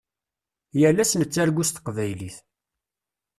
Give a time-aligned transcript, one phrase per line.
[0.79, 2.37] Yal ass nettargu s teqbaylit.